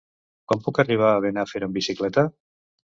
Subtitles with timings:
[0.51, 2.29] Com puc arribar a Benafer amb bicicleta?